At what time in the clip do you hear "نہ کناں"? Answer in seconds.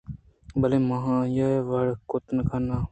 2.35-2.79